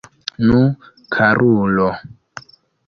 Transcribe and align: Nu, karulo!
Nu, 0.45 0.61
karulo! 1.17 1.89